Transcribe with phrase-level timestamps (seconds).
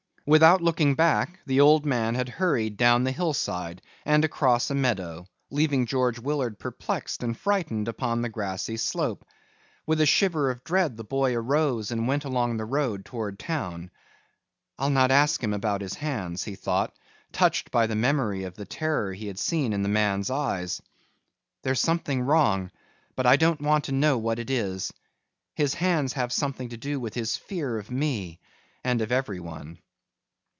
[0.27, 5.25] Without looking back, the old man had hurried down the hillside and across a meadow,
[5.49, 9.25] leaving George Willard perplexed and frightened upon the grassy slope.
[9.87, 13.89] With a shiver of dread the boy arose and went along the road toward town.
[14.77, 16.93] "I'll not ask him about his hands," he thought,
[17.33, 20.83] touched by the memory of the terror he had seen in the man's eyes.
[21.63, 22.69] "There's something wrong,
[23.15, 24.93] but I don't want to know what it is.
[25.55, 28.39] His hands have something to do with his fear of me
[28.83, 29.79] and of everyone."